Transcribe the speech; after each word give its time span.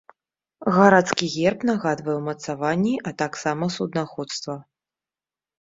Гарадскі 0.77 1.25
герб 1.33 1.65
нагадвае 1.71 2.15
ўмацаванні, 2.21 2.95
а 3.11 3.15
таксама 3.21 3.71
суднаходства. 3.79 4.59